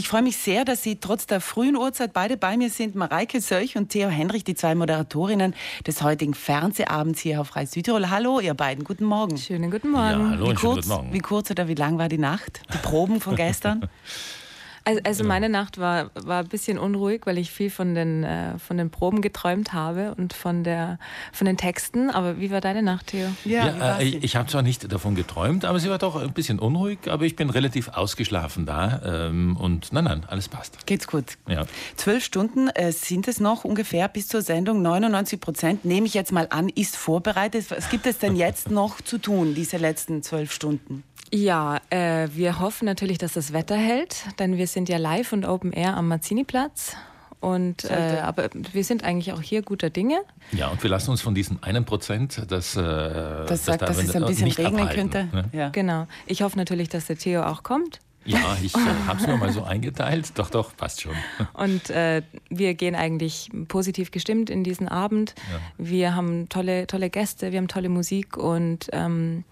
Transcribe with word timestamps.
ich 0.00 0.08
freue 0.08 0.22
mich 0.22 0.38
sehr, 0.38 0.64
dass 0.64 0.82
Sie 0.82 0.96
trotz 0.96 1.26
der 1.26 1.42
frühen 1.42 1.76
Uhrzeit 1.76 2.14
beide 2.14 2.38
bei 2.38 2.56
mir 2.56 2.70
sind. 2.70 2.94
Mareike 2.94 3.42
Söch 3.42 3.76
und 3.76 3.90
Theo 3.90 4.08
Henrich, 4.08 4.44
die 4.44 4.54
zwei 4.54 4.74
Moderatorinnen 4.74 5.54
des 5.86 6.02
heutigen 6.02 6.32
Fernsehabends 6.32 7.20
hier 7.20 7.38
auf 7.38 7.54
Reis 7.54 7.72
Südtirol. 7.72 8.08
Hallo, 8.08 8.40
ihr 8.40 8.54
beiden, 8.54 8.82
guten 8.82 9.04
Morgen. 9.04 9.36
Schönen 9.36 9.70
guten 9.70 9.90
Morgen. 9.90 10.20
Ja, 10.20 10.30
hallo 10.30 10.46
wie, 10.46 10.48
und 10.48 10.58
schönen 10.58 10.72
kurz, 10.72 10.86
guten 10.86 10.96
Morgen. 10.96 11.12
wie 11.12 11.18
kurz 11.18 11.50
oder 11.50 11.68
wie 11.68 11.74
lang 11.74 11.98
war 11.98 12.08
die 12.08 12.16
Nacht? 12.16 12.62
Die 12.72 12.78
Proben 12.78 13.20
von 13.20 13.36
gestern? 13.36 13.90
Also, 14.84 15.00
also 15.04 15.24
meine 15.24 15.48
Nacht 15.48 15.78
war, 15.78 16.10
war 16.14 16.40
ein 16.40 16.48
bisschen 16.48 16.78
unruhig, 16.78 17.22
weil 17.24 17.38
ich 17.38 17.50
viel 17.50 17.70
von 17.70 17.94
den, 17.94 18.24
äh, 18.24 18.58
von 18.58 18.78
den 18.78 18.90
Proben 18.90 19.20
geträumt 19.20 19.72
habe 19.72 20.14
und 20.16 20.32
von, 20.32 20.64
der, 20.64 20.98
von 21.32 21.46
den 21.46 21.56
Texten. 21.56 22.10
Aber 22.10 22.38
wie 22.38 22.50
war 22.50 22.60
deine 22.60 22.82
Nacht, 22.82 23.08
Theo? 23.08 23.28
Ja, 23.44 23.78
war's 23.78 24.02
äh, 24.02 24.10
denn? 24.10 24.22
ich 24.22 24.36
habe 24.36 24.48
zwar 24.48 24.62
nicht 24.62 24.90
davon 24.90 25.14
geträumt, 25.14 25.64
aber 25.64 25.78
sie 25.80 25.90
war 25.90 25.98
doch 25.98 26.16
ein 26.16 26.32
bisschen 26.32 26.58
unruhig, 26.58 26.98
aber 27.08 27.24
ich 27.24 27.36
bin 27.36 27.50
relativ 27.50 27.88
ausgeschlafen 27.88 28.66
da 28.66 29.02
ähm, 29.04 29.56
und 29.56 29.92
nein, 29.92 30.04
nein, 30.04 30.24
alles 30.28 30.48
passt. 30.48 30.86
Geht's 30.86 31.06
gut? 31.06 31.36
Ja. 31.46 31.66
Zwölf 31.96 32.24
Stunden 32.24 32.68
äh, 32.68 32.92
sind 32.92 33.28
es 33.28 33.40
noch 33.40 33.64
ungefähr 33.64 34.08
bis 34.08 34.28
zur 34.28 34.42
Sendung. 34.42 34.82
99 34.82 35.40
Prozent, 35.40 35.84
nehme 35.84 36.06
ich 36.06 36.14
jetzt 36.14 36.32
mal 36.32 36.46
an, 36.50 36.68
ist 36.68 36.96
vorbereitet. 36.96 37.70
Was 37.70 37.90
gibt 37.90 38.06
es 38.06 38.18
denn 38.18 38.36
jetzt 38.36 38.70
noch 38.70 39.00
zu 39.00 39.18
tun, 39.18 39.54
diese 39.54 39.76
letzten 39.76 40.22
zwölf 40.22 40.52
Stunden? 40.52 41.04
Ja, 41.32 41.80
äh, 41.90 42.28
wir 42.34 42.58
hoffen 42.58 42.86
natürlich, 42.86 43.18
dass 43.18 43.34
das 43.34 43.52
Wetter 43.52 43.76
hält, 43.76 44.24
denn 44.38 44.56
wir 44.56 44.66
sind 44.66 44.88
ja 44.88 44.96
live 44.98 45.32
und 45.32 45.44
Open 45.44 45.72
Air 45.72 45.96
am 45.96 46.08
Mazzini-Platz. 46.08 46.96
Und, 47.40 47.84
äh, 47.84 48.20
aber 48.22 48.50
wir 48.52 48.84
sind 48.84 49.02
eigentlich 49.02 49.32
auch 49.32 49.40
hier 49.40 49.62
guter 49.62 49.88
Dinge. 49.88 50.20
Ja, 50.52 50.68
und 50.68 50.82
wir 50.82 50.90
lassen 50.90 51.10
uns 51.10 51.22
von 51.22 51.34
diesen 51.34 51.62
einen 51.62 51.86
Prozent, 51.86 52.42
das, 52.48 52.76
äh, 52.76 52.80
Das 52.80 53.64
sagt, 53.64 53.80
da 53.80 53.86
dass 53.86 53.96
es 53.96 54.14
ein 54.14 54.26
bisschen 54.26 54.48
regnen 54.48 54.80
abhalten, 54.80 55.10
könnte. 55.10 55.36
Ne? 55.36 55.44
Ja. 55.52 55.68
Genau. 55.70 56.06
Ich 56.26 56.42
hoffe 56.42 56.58
natürlich, 56.58 56.90
dass 56.90 57.06
der 57.06 57.16
Theo 57.16 57.42
auch 57.44 57.62
kommt. 57.62 58.00
Ja, 58.26 58.58
ich 58.62 58.74
äh, 58.74 58.78
habe 59.06 59.18
es 59.18 59.26
mir 59.26 59.38
mal 59.38 59.50
so 59.52 59.62
eingeteilt. 59.62 60.32
Doch, 60.34 60.50
doch, 60.50 60.76
passt 60.76 61.00
schon. 61.00 61.14
Und 61.54 61.88
äh, 61.88 62.20
wir 62.50 62.74
gehen 62.74 62.94
eigentlich 62.94 63.50
positiv 63.68 64.10
gestimmt 64.10 64.50
in 64.50 64.62
diesen 64.62 64.88
Abend. 64.88 65.34
Wir 65.78 66.14
haben 66.14 66.50
tolle, 66.50 66.86
tolle 66.86 67.08
Gäste, 67.08 67.52
wir 67.52 67.58
haben 67.58 67.68
tolle 67.68 67.88
Musik 67.88 68.36
und 68.36 68.88
ähm, 68.92 69.44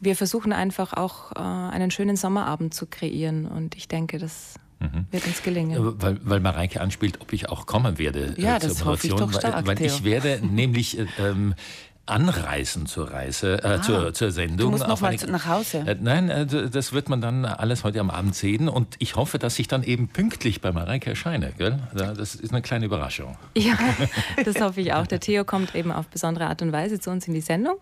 wir 0.00 0.16
versuchen 0.16 0.52
einfach 0.52 0.94
auch 0.94 1.32
äh, 1.32 1.38
einen 1.38 1.90
schönen 1.90 2.16
Sommerabend 2.16 2.74
zu 2.74 2.86
kreieren. 2.86 3.46
Und 3.46 3.76
ich 3.76 3.88
denke, 3.88 4.18
das 4.18 4.54
wird 5.10 5.26
uns 5.26 5.42
gelingen. 5.42 6.00
Weil, 6.00 6.18
weil 6.22 6.40
Mareike 6.40 6.80
anspielt, 6.80 7.20
ob 7.20 7.34
ich 7.34 7.50
auch 7.50 7.66
kommen 7.66 7.98
werde 7.98 8.34
Ja, 8.38 8.56
äh, 8.56 8.60
zur 8.60 8.68
das 8.70 8.84
hoffe 8.86 9.06
ich 9.06 9.12
Moderation. 9.12 9.32
doch 9.32 9.38
stark, 9.38 9.66
weil, 9.66 9.78
weil 9.78 9.86
ich 9.86 10.04
werde 10.04 10.40
nämlich 10.46 10.98
äh, 10.98 11.06
ähm, 11.18 11.54
anreisen 12.10 12.86
zur 12.86 13.10
Reise, 13.10 13.62
äh, 13.64 13.80
zur, 13.80 14.12
zur 14.12 14.30
Sendung. 14.30 14.58
Ah. 14.58 14.62
Du 14.62 14.70
musst 14.70 14.88
noch 14.88 15.00
mal 15.00 15.08
eine- 15.12 15.32
nach 15.32 15.46
Hause. 15.46 15.78
Äh, 15.86 15.96
nein, 16.00 16.28
äh, 16.30 16.46
das 16.68 16.92
wird 16.92 17.08
man 17.08 17.20
dann 17.20 17.44
alles 17.44 17.84
heute 17.84 18.00
am 18.00 18.10
Abend 18.10 18.34
sehen 18.34 18.68
und 18.68 18.96
ich 18.98 19.16
hoffe, 19.16 19.38
dass 19.38 19.58
ich 19.58 19.68
dann 19.68 19.82
eben 19.82 20.08
pünktlich 20.08 20.60
bei 20.60 20.72
Mareike 20.72 21.10
erscheine. 21.10 21.52
Gell? 21.56 21.78
Da- 21.94 22.12
Das 22.14 22.34
ist 22.34 22.50
eine 22.52 22.62
kleine 22.62 22.84
Überraschung. 22.86 23.36
Ja, 23.56 23.74
das 24.44 24.60
hoffe 24.60 24.80
ich 24.80 24.92
auch. 24.92 25.06
Der 25.06 25.20
Theo 25.20 25.44
kommt 25.44 25.74
eben 25.74 25.92
auf 25.92 26.06
besondere 26.08 26.46
Art 26.46 26.60
und 26.62 26.72
Weise 26.72 26.98
zu 27.00 27.10
uns 27.10 27.26
in 27.28 27.34
die 27.34 27.40
Sendung. 27.40 27.76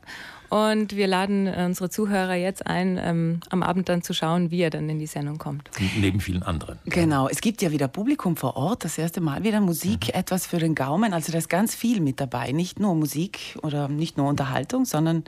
Und 0.51 0.97
wir 0.97 1.06
laden 1.09 1.47
äh, 1.47 1.65
unsere 1.67 1.91
Zuhörer 1.91 2.34
jetzt 2.34 2.67
ein, 2.67 2.99
ähm, 3.03 3.41
am 3.51 3.62
Abend 3.62 3.91
dann 3.91 4.01
zu 4.01 4.15
schauen, 4.15 4.51
wie 4.51 4.61
er 4.62 4.71
dann 4.71 4.89
in 4.89 4.99
die 4.99 5.06
Sendung 5.06 5.37
kommt. 5.37 5.69
Neben 6.01 6.21
vielen 6.21 6.43
anderen. 6.43 6.79
Genau, 6.87 7.29
es 7.29 7.43
gibt 7.43 7.61
ja 7.61 7.71
wieder 7.71 7.87
Publikum 7.87 8.34
vor 8.34 8.56
Ort, 8.56 8.83
das 8.84 8.97
erste 8.97 9.21
Mal 9.21 9.45
wieder 9.45 9.61
Musik, 9.61 10.15
etwas 10.15 10.47
für 10.47 10.56
den 10.59 10.75
Gaumen. 10.75 11.12
Also 11.12 11.33
da 11.33 11.39
ist 11.39 11.51
ganz 11.51 11.75
viel 11.75 12.01
mit 12.01 12.19
dabei. 12.19 12.53
Nicht 12.53 12.81
nur 12.81 12.95
Musik 12.95 13.59
oder 13.62 13.89
nicht 13.89 14.17
nur 14.19 14.28
Unterhaltung, 14.28 14.84
sondern 14.84 15.24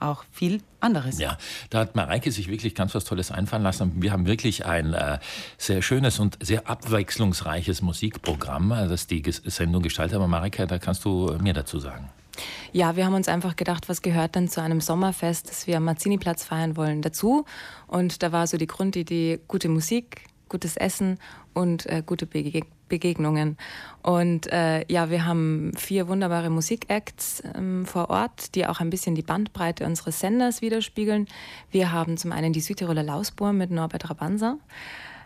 auch 0.00 0.24
viel 0.32 0.62
anderes. 0.80 1.18
Ja, 1.18 1.36
da 1.68 1.80
hat 1.80 1.94
Mareike 1.94 2.32
sich 2.32 2.48
wirklich 2.48 2.74
ganz 2.74 2.94
was 2.94 3.04
Tolles 3.04 3.30
einfallen 3.30 3.62
lassen. 3.62 3.92
Wir 3.96 4.12
haben 4.12 4.26
wirklich 4.26 4.64
ein 4.64 4.94
äh, 4.94 5.18
sehr 5.58 5.82
schönes 5.82 6.18
und 6.18 6.38
sehr 6.40 6.68
abwechslungsreiches 6.68 7.82
Musikprogramm, 7.82 8.72
äh, 8.72 8.88
das 8.88 9.06
die 9.06 9.22
Sendung 9.30 9.82
gestaltet. 9.82 10.16
Aber 10.16 10.26
Mareike, 10.26 10.66
da 10.66 10.78
kannst 10.78 11.04
du 11.04 11.36
mehr 11.40 11.52
dazu 11.52 11.78
sagen. 11.78 12.08
Ja, 12.72 12.96
wir 12.96 13.04
haben 13.04 13.14
uns 13.14 13.28
einfach 13.28 13.56
gedacht, 13.56 13.88
was 13.88 14.00
gehört 14.02 14.34
denn 14.34 14.48
zu 14.48 14.62
einem 14.62 14.80
Sommerfest, 14.80 15.50
das 15.50 15.66
wir 15.66 15.76
am 15.76 15.84
Mazzini-Platz 15.84 16.44
feiern 16.44 16.76
wollen, 16.76 17.02
dazu. 17.02 17.44
Und 17.86 18.22
da 18.22 18.32
war 18.32 18.46
so 18.46 18.56
die 18.56 18.66
Grundidee, 18.66 19.40
gute 19.48 19.68
Musik, 19.68 20.22
gutes 20.50 20.76
Essen 20.76 21.18
und 21.54 21.86
äh, 21.86 22.02
gute 22.04 22.26
Bege 22.26 22.66
Begegnungen. 22.90 23.56
Und 24.02 24.52
äh, 24.52 24.84
ja, 24.92 25.10
wir 25.10 25.24
haben 25.24 25.70
vier 25.76 26.08
wunderbare 26.08 26.50
Musikacts 26.50 27.40
ähm, 27.54 27.86
vor 27.86 28.10
Ort, 28.10 28.56
die 28.56 28.66
auch 28.66 28.80
ein 28.80 28.90
bisschen 28.90 29.14
die 29.14 29.22
Bandbreite 29.22 29.86
unseres 29.86 30.18
Senders 30.18 30.60
widerspiegeln. 30.60 31.28
Wir 31.70 31.92
haben 31.92 32.16
zum 32.16 32.32
einen 32.32 32.52
die 32.52 32.60
Südtiroler 32.60 33.04
Lausbohr 33.04 33.52
mit 33.52 33.70
Norbert 33.70 34.10
Rabanza. 34.10 34.58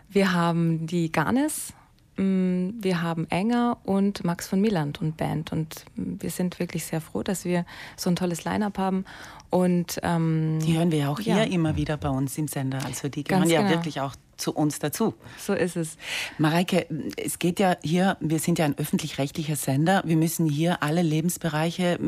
Wir 0.09 0.31
haben 0.31 0.85
die 0.85 1.11
Garnes 1.11 1.73
Mm, 2.17 2.69
Wir 2.81 3.01
haben 3.01 3.29
Enger 3.29 3.77
und 3.83 4.23
Max 4.23 4.47
von 4.47 4.61
Milland 4.61 5.01
und 5.01 5.17
Band. 5.17 5.51
Und 5.51 5.85
mm, 5.95 6.15
wir 6.19 6.29
sind 6.29 6.59
wirklich 6.59 6.85
sehr 6.85 7.01
froh, 7.01 7.23
dass 7.23 7.45
wir 7.45 7.65
so 7.97 8.09
ein 8.09 8.15
tolles 8.15 8.43
Line-up 8.45 8.77
haben. 8.77 9.05
Und 9.49 9.99
ähm, 10.03 10.59
Die 10.65 10.77
hören 10.77 10.91
wir 10.91 10.99
ja 10.99 11.09
auch 11.09 11.19
hier 11.19 11.37
Ja. 11.37 11.43
immer 11.43 11.75
wieder 11.75 11.97
bei 11.97 12.09
uns 12.09 12.37
im 12.37 12.47
Sender. 12.47 12.79
Also 12.85 13.09
die 13.09 13.23
Ganz 13.23 13.47
gehören 13.47 13.53
ja 13.53 13.67
genau. 13.67 13.79
wirklich 13.81 14.01
auch 14.01 14.15
zu 14.37 14.53
uns 14.53 14.79
dazu. 14.79 15.13
so 15.37 15.53
ist 15.53 15.75
es. 15.75 15.97
Mareike, 16.37 16.87
es 17.17 17.39
geht 17.39 17.59
ja 17.59 17.77
hier, 17.83 18.17
wir 18.19 18.39
sind 18.39 18.59
ja 18.59 18.65
ein 18.65 18.77
öffentlich-rechtlicher 18.77 19.55
Sender. 19.55 20.01
Wir 20.05 20.17
müssen 20.17 20.47
hier 20.47 20.83
alle 20.83 21.01
Lebensbereiche, 21.01 21.99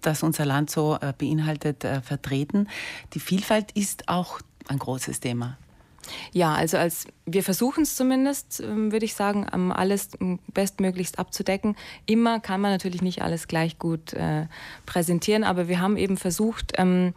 das 0.00 0.22
unser 0.22 0.46
Land 0.46 0.70
so 0.70 0.96
äh, 1.00 1.12
beinhaltet, 1.16 1.84
äh, 1.84 2.00
vertreten. 2.02 2.68
Die 3.14 3.20
Vielfalt 3.20 3.72
ist 3.72 4.08
auch 4.08 4.40
ein 4.68 4.78
großes 4.78 5.20
Thema. 5.20 5.58
Ja, 6.32 6.54
also 6.54 6.76
als 6.76 7.06
wir 7.24 7.42
versuchen 7.42 7.82
es 7.82 7.96
zumindest, 7.96 8.60
ähm, 8.60 8.92
würde 8.92 9.04
ich 9.04 9.14
sagen, 9.14 9.48
alles 9.72 10.10
bestmöglichst 10.52 11.18
abzudecken. 11.18 11.76
Immer 12.06 12.40
kann 12.40 12.60
man 12.60 12.70
natürlich 12.70 13.02
nicht 13.02 13.22
alles 13.22 13.48
gleich 13.48 13.78
gut 13.78 14.12
äh, 14.12 14.46
präsentieren, 14.86 15.44
aber 15.44 15.68
wir 15.68 15.80
haben 15.80 15.96
eben 15.96 16.16
versucht, 16.16 16.72
ähm, 16.76 17.14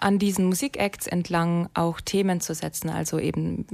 an 0.00 0.18
diesen 0.18 0.46
Musikacts 0.46 1.06
entlang 1.06 1.68
auch 1.74 2.00
Themen 2.00 2.40
zu 2.40 2.54
setzen. 2.54 2.88
Also 2.88 3.18
eben, 3.18 3.66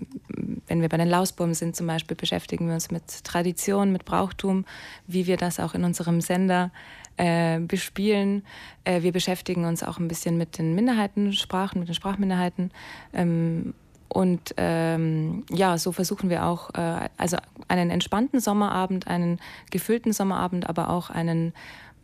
wenn 0.66 0.80
wir 0.80 0.88
bei 0.88 0.96
den 0.96 1.08
Lausburm 1.08 1.54
sind 1.54 1.76
zum 1.76 1.86
Beispiel, 1.86 2.16
beschäftigen 2.16 2.66
wir 2.66 2.74
uns 2.74 2.90
mit 2.90 3.24
Tradition, 3.24 3.92
mit 3.92 4.04
Brauchtum, 4.04 4.64
wie 5.06 5.26
wir 5.26 5.36
das 5.36 5.60
auch 5.60 5.74
in 5.74 5.84
unserem 5.84 6.20
Sender 6.20 6.70
äh, 7.16 7.60
bespielen. 7.60 8.44
Äh, 8.84 9.02
wir 9.02 9.12
beschäftigen 9.12 9.64
uns 9.64 9.82
auch 9.82 9.98
ein 9.98 10.08
bisschen 10.08 10.36
mit 10.36 10.58
den 10.58 10.74
Minderheitensprachen, 10.74 11.80
mit 11.80 11.88
den 11.88 11.94
Sprachminderheiten. 11.94 12.70
Ähm, 13.12 13.74
und 14.08 14.54
ähm, 14.56 15.44
ja, 15.50 15.78
so 15.78 15.92
versuchen 15.92 16.30
wir 16.30 16.46
auch, 16.46 16.70
äh, 16.74 17.08
also 17.16 17.36
einen 17.68 17.90
entspannten 17.90 18.40
Sommerabend, 18.40 19.08
einen 19.08 19.40
gefüllten 19.70 20.12
Sommerabend, 20.12 20.68
aber 20.68 20.90
auch 20.90 21.10
einen 21.10 21.52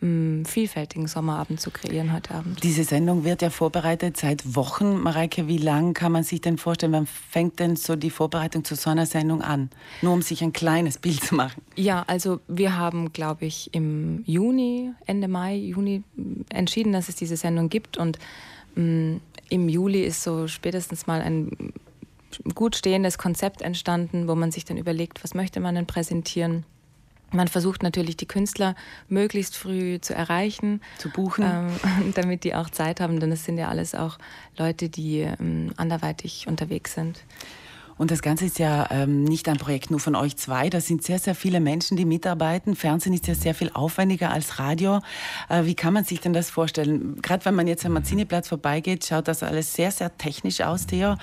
mh, 0.02 0.44
vielfältigen 0.48 1.06
Sommerabend 1.06 1.60
zu 1.60 1.70
kreieren 1.70 2.12
heute 2.12 2.34
Abend. 2.34 2.62
Diese 2.62 2.84
Sendung 2.84 3.24
wird 3.24 3.40
ja 3.40 3.50
vorbereitet 3.50 4.16
seit 4.16 4.54
Wochen. 4.54 5.00
Mareike, 5.00 5.48
wie 5.48 5.58
lang 5.58 5.94
kann 5.94 6.12
man 6.12 6.24
sich 6.24 6.40
denn 6.40 6.58
vorstellen? 6.58 6.92
Wann 6.92 7.06
fängt 7.06 7.58
denn 7.60 7.76
so 7.76 7.96
die 7.96 8.10
Vorbereitung 8.10 8.64
zu 8.64 8.74
so 8.74 8.90
einer 8.90 9.06
Sendung 9.06 9.42
an? 9.42 9.70
Nur 10.02 10.12
um 10.12 10.22
sich 10.22 10.42
ein 10.42 10.52
kleines 10.52 10.98
Bild 10.98 11.22
zu 11.22 11.34
machen. 11.34 11.62
Ja, 11.76 12.04
also 12.06 12.40
wir 12.48 12.76
haben, 12.76 13.12
glaube 13.12 13.46
ich, 13.46 13.72
im 13.72 14.22
Juni, 14.26 14.90
Ende 15.06 15.28
Mai, 15.28 15.56
Juni 15.56 16.02
entschieden, 16.50 16.92
dass 16.92 17.08
es 17.08 17.16
diese 17.16 17.36
Sendung 17.36 17.68
gibt. 17.68 17.96
Und 17.96 18.18
mh, 18.74 19.20
im 19.48 19.68
Juli 19.68 20.02
ist 20.02 20.22
so 20.22 20.48
spätestens 20.48 21.06
mal 21.06 21.20
ein 21.22 21.72
gut 22.54 22.76
stehendes 22.76 23.18
Konzept 23.18 23.62
entstanden, 23.62 24.26
wo 24.26 24.34
man 24.34 24.50
sich 24.50 24.64
dann 24.64 24.78
überlegt, 24.78 25.22
was 25.22 25.34
möchte 25.34 25.60
man 25.60 25.74
denn 25.74 25.86
präsentieren. 25.86 26.64
Man 27.32 27.48
versucht 27.48 27.82
natürlich, 27.82 28.16
die 28.16 28.26
Künstler 28.26 28.74
möglichst 29.08 29.56
früh 29.56 30.00
zu 30.00 30.14
erreichen, 30.14 30.80
Zu 30.98 31.10
buchen. 31.10 31.44
ähm, 31.44 32.12
damit 32.14 32.44
die 32.44 32.54
auch 32.54 32.70
Zeit 32.70 33.00
haben, 33.00 33.20
denn 33.20 33.32
es 33.32 33.44
sind 33.44 33.58
ja 33.58 33.68
alles 33.68 33.94
auch 33.94 34.18
Leute, 34.56 34.88
die 34.88 35.20
ähm, 35.20 35.72
anderweitig 35.76 36.46
unterwegs 36.46 36.94
sind. 36.94 37.24
Und 37.98 38.10
das 38.10 38.22
Ganze 38.22 38.46
ist 38.46 38.58
ja 38.58 38.88
ähm, 38.90 39.22
nicht 39.22 39.48
ein 39.48 39.58
Projekt 39.58 39.90
nur 39.90 40.00
von 40.00 40.16
euch 40.16 40.36
zwei. 40.36 40.70
Da 40.70 40.80
sind 40.80 41.04
sehr, 41.04 41.18
sehr 41.18 41.34
viele 41.34 41.60
Menschen, 41.60 41.96
die 41.96 42.04
mitarbeiten. 42.04 42.74
Fernsehen 42.74 43.12
ist 43.12 43.26
ja 43.26 43.34
sehr 43.34 43.54
viel 43.54 43.70
aufwendiger 43.74 44.30
als 44.30 44.58
Radio. 44.58 45.00
Äh, 45.48 45.66
wie 45.66 45.74
kann 45.74 45.92
man 45.92 46.04
sich 46.04 46.18
denn 46.20 46.32
das 46.32 46.50
vorstellen? 46.50 47.20
Gerade 47.22 47.44
wenn 47.44 47.54
man 47.54 47.66
jetzt 47.66 47.84
am 47.84 47.92
Mazzini-Platz 47.92 48.48
vorbeigeht, 48.48 49.04
schaut 49.04 49.28
das 49.28 49.42
alles 49.42 49.74
sehr, 49.74 49.90
sehr 49.90 50.16
technisch 50.16 50.62
aus, 50.62 50.86
Theo. 50.86 51.16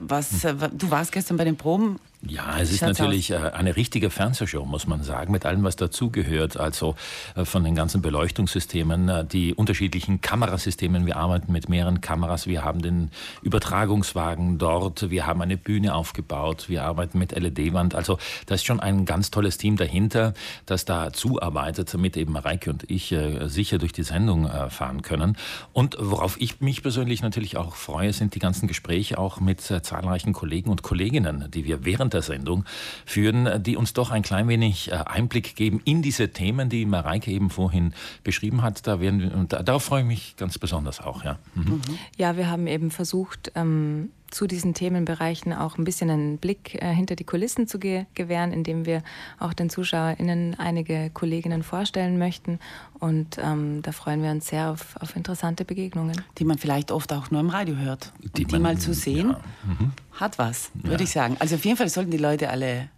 Was, 0.00 0.44
äh, 0.44 0.54
du 0.72 0.90
warst 0.90 1.12
gestern 1.12 1.36
bei 1.36 1.44
den 1.44 1.56
Proben. 1.56 2.00
Ja, 2.26 2.58
es 2.58 2.70
ist 2.70 2.80
Schaut's 2.80 2.98
natürlich 2.98 3.30
äh, 3.30 3.36
eine 3.36 3.76
richtige 3.76 4.08
Fernsehshow, 4.08 4.64
muss 4.64 4.86
man 4.86 5.02
sagen, 5.02 5.32
mit 5.32 5.44
allem, 5.44 5.62
was 5.62 5.76
dazugehört. 5.76 6.56
Also 6.56 6.94
äh, 7.34 7.44
von 7.44 7.64
den 7.64 7.74
ganzen 7.74 8.00
Beleuchtungssystemen, 8.00 9.08
äh, 9.08 9.24
die 9.24 9.52
unterschiedlichen 9.54 10.20
Kamerasystemen. 10.20 11.06
Wir 11.06 11.16
arbeiten 11.16 11.52
mit 11.52 11.68
mehreren 11.68 12.00
Kameras. 12.00 12.46
Wir 12.46 12.64
haben 12.64 12.80
den 12.80 13.10
Übertragungswagen 13.42 14.58
dort. 14.58 15.10
Wir 15.10 15.26
haben 15.26 15.42
eine 15.42 15.56
Bühne 15.56 15.94
aufgebaut. 15.94 16.68
Wir 16.68 16.84
arbeiten 16.84 17.18
mit 17.18 17.32
LED-Wand. 17.32 17.94
Also 17.94 18.18
da 18.46 18.54
ist 18.54 18.64
schon 18.64 18.80
ein 18.80 19.04
ganz 19.04 19.30
tolles 19.30 19.58
Team 19.58 19.76
dahinter, 19.76 20.32
das 20.66 20.84
da 20.84 21.12
zuarbeitet, 21.12 21.92
damit 21.92 22.16
eben 22.16 22.32
Mareike 22.32 22.70
und 22.70 22.90
ich 22.90 23.14
sicher 23.46 23.78
durch 23.78 23.92
die 23.92 24.02
Sendung 24.02 24.48
fahren 24.70 25.02
können. 25.02 25.36
Und 25.72 25.96
worauf 25.98 26.40
ich 26.40 26.60
mich 26.60 26.82
persönlich 26.82 27.22
natürlich 27.22 27.56
auch 27.56 27.74
freue, 27.74 28.12
sind 28.12 28.34
die 28.34 28.38
ganzen 28.38 28.66
Gespräche 28.66 29.18
auch 29.18 29.40
mit 29.40 29.60
zahlreichen 29.60 30.32
Kollegen 30.32 30.70
und 30.70 30.82
Kolleginnen, 30.82 31.50
die 31.50 31.64
wir 31.64 31.84
während 31.84 32.13
Mittelaltersendung 32.14 32.64
führen, 33.04 33.62
die 33.62 33.76
uns 33.76 33.92
doch 33.92 34.10
ein 34.10 34.22
klein 34.22 34.48
wenig 34.48 34.90
äh, 34.90 34.94
Einblick 34.94 35.56
geben 35.56 35.80
in 35.84 36.02
diese 36.02 36.30
Themen, 36.30 36.68
die 36.68 36.86
Mareike 36.86 37.30
eben 37.30 37.50
vorhin 37.50 37.92
beschrieben 38.22 38.62
hat. 38.62 38.86
Da 38.86 39.00
werden, 39.00 39.32
und 39.32 39.52
darauf 39.52 39.84
freue 39.84 40.02
ich 40.02 40.06
mich 40.06 40.36
ganz 40.36 40.58
besonders 40.58 41.00
auch. 41.00 41.24
Ja, 41.24 41.38
mhm. 41.54 41.80
ja 42.16 42.36
wir 42.36 42.48
haben 42.48 42.66
eben 42.66 42.90
versucht, 42.90 43.52
ähm, 43.54 44.10
zu 44.34 44.48
diesen 44.48 44.74
Themenbereichen 44.74 45.52
auch 45.52 45.78
ein 45.78 45.84
bisschen 45.84 46.10
einen 46.10 46.38
Blick 46.38 46.82
äh, 46.82 46.92
hinter 46.92 47.14
die 47.14 47.24
Kulissen 47.24 47.68
zu 47.68 47.78
ge 47.78 48.04
gewähren, 48.14 48.52
indem 48.52 48.84
wir 48.84 49.02
auch 49.38 49.52
den 49.52 49.70
ZuschauerInnen 49.70 50.58
einige 50.58 51.10
Kolleginnen 51.14 51.62
vorstellen 51.62 52.18
möchten. 52.18 52.58
Und 52.98 53.38
ähm, 53.38 53.80
da 53.82 53.92
freuen 53.92 54.22
wir 54.22 54.30
uns 54.30 54.48
sehr 54.48 54.70
auf, 54.70 54.96
auf, 55.00 55.14
interessante 55.14 55.64
Begegnungen. 55.64 56.20
Die 56.38 56.44
man 56.44 56.58
vielleicht 56.58 56.90
oft 56.90 57.12
auch 57.12 57.30
nur 57.30 57.40
im 57.40 57.48
Radio 57.48 57.76
hört. 57.76 58.12
Die, 58.36 58.44
die 58.44 58.58
mal 58.58 58.76
zu 58.76 58.92
sehen, 58.92 59.30
ja. 59.30 59.40
mhm. 59.66 59.92
hat 60.12 60.38
was, 60.38 60.72
würde 60.74 60.96
ja. 60.96 61.02
ich 61.04 61.10
sagen. 61.10 61.36
Also 61.38 61.54
auf 61.54 61.64
jeden 61.64 61.76
Fall 61.76 61.88
sollten 61.88 62.10
die 62.10 62.18
Leute 62.18 62.50
alle 62.50 62.88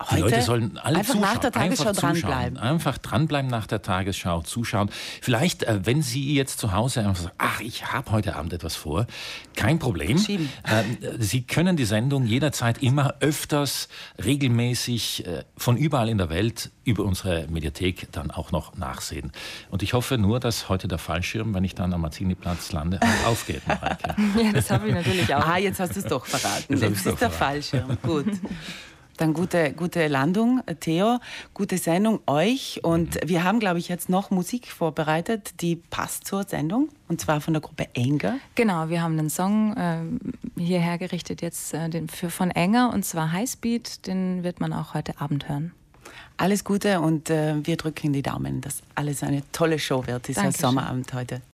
Heute 0.00 0.14
die 0.16 0.20
Leute 0.22 0.42
sollen 0.42 0.78
alle 0.78 0.98
einfach 0.98 1.14
zuschauen. 1.14 1.32
nach 1.32 1.38
der 1.38 1.52
Tagesschau 1.52 1.88
einfach 1.88 2.00
dranbleiben. 2.00 2.58
Einfach 2.58 2.98
dranbleiben 2.98 3.50
nach 3.50 3.66
der 3.66 3.82
Tagesschau, 3.82 4.42
zuschauen. 4.42 4.90
Vielleicht, 5.20 5.62
äh, 5.64 5.80
wenn 5.84 6.02
Sie 6.02 6.34
jetzt 6.34 6.58
zu 6.58 6.72
Hause 6.72 7.00
einfach 7.00 7.22
sagen, 7.22 7.34
ach, 7.38 7.60
ich 7.60 7.92
habe 7.92 8.10
heute 8.10 8.36
Abend 8.36 8.52
etwas 8.52 8.76
vor, 8.76 9.06
kein 9.56 9.78
Problem. 9.78 10.18
Schieben. 10.18 10.48
Äh, 10.64 10.82
Sie 11.18 11.42
können 11.42 11.76
die 11.76 11.84
Sendung 11.84 12.26
jederzeit 12.26 12.82
immer 12.82 13.14
öfters, 13.20 13.88
regelmäßig, 14.22 15.26
äh, 15.26 15.44
von 15.56 15.76
überall 15.76 16.08
in 16.08 16.18
der 16.18 16.30
Welt 16.30 16.70
über 16.84 17.04
unsere 17.04 17.46
Mediathek 17.48 18.12
dann 18.12 18.30
auch 18.30 18.50
noch 18.50 18.76
nachsehen. 18.76 19.32
Und 19.70 19.82
ich 19.82 19.94
hoffe 19.94 20.18
nur, 20.18 20.40
dass 20.40 20.68
heute 20.68 20.88
der 20.88 20.98
Fallschirm, 20.98 21.54
wenn 21.54 21.64
ich 21.64 21.74
dann 21.74 21.92
am 21.92 22.02
Marziniplatz 22.02 22.72
lande, 22.72 23.00
aufgeht. 23.26 23.62
ja, 23.68 24.52
das 24.52 24.70
habe 24.70 24.88
ich 24.88 24.94
natürlich 24.94 25.34
auch. 25.34 25.46
Ah, 25.46 25.58
jetzt 25.58 25.80
hast 25.80 25.96
du 25.96 26.00
es 26.00 26.06
doch 26.06 26.26
verraten. 26.26 26.74
Jetzt, 26.74 26.82
jetzt 26.82 27.06
ist 27.06 27.20
der 27.20 27.30
Fallschirm. 27.30 27.96
Gut. 28.02 28.26
Dann 29.16 29.32
gute, 29.32 29.72
gute 29.72 30.08
Landung, 30.08 30.62
Theo, 30.80 31.18
gute 31.52 31.78
Sendung 31.78 32.20
euch. 32.26 32.80
Und 32.82 33.18
wir 33.24 33.44
haben, 33.44 33.60
glaube 33.60 33.78
ich, 33.78 33.88
jetzt 33.88 34.08
noch 34.08 34.30
Musik 34.30 34.72
vorbereitet, 34.72 35.60
die 35.60 35.76
passt 35.76 36.26
zur 36.26 36.44
Sendung. 36.44 36.88
Und 37.08 37.20
zwar 37.20 37.40
von 37.40 37.54
der 37.54 37.60
Gruppe 37.60 37.86
Enger. 37.94 38.38
Genau, 38.54 38.88
wir 38.88 39.02
haben 39.02 39.18
einen 39.18 39.30
Song 39.30 39.76
äh, 39.76 40.60
hierher 40.60 40.98
gerichtet 40.98 41.42
jetzt 41.42 41.74
äh, 41.74 41.88
den, 41.88 42.08
für, 42.08 42.30
von 42.30 42.50
Enger 42.50 42.92
und 42.92 43.04
zwar 43.04 43.32
Highspeed. 43.32 44.06
Den 44.06 44.42
wird 44.42 44.60
man 44.60 44.72
auch 44.72 44.94
heute 44.94 45.20
Abend 45.20 45.48
hören. 45.48 45.72
Alles 46.36 46.64
Gute 46.64 47.00
und 47.00 47.30
äh, 47.30 47.54
wir 47.64 47.76
drücken 47.76 48.12
die 48.12 48.22
Daumen, 48.22 48.60
dass 48.60 48.82
alles 48.96 49.22
eine 49.22 49.42
tolle 49.52 49.78
Show 49.78 50.06
wird, 50.06 50.26
dieser 50.26 50.42
Dankeschön. 50.42 50.68
Sommerabend 50.68 51.12
heute. 51.14 51.42